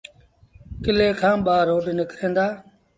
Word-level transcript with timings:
ڪلي 0.83 1.07
کآݩ 1.19 1.41
ٻآ 1.45 1.55
روڊ 1.67 1.85
نڪريݩ 1.97 2.35
دآ۔ 2.35 2.47